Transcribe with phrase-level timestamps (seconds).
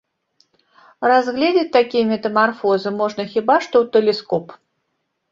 [1.09, 4.45] Разгледзець такія метамарфозы можна хіба што ў тэлескоп.